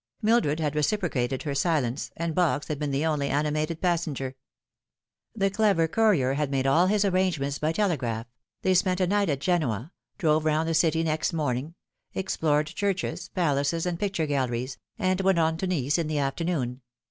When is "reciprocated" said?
0.75-1.43